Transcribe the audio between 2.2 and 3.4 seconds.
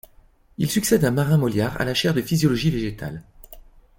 physiologie végétale.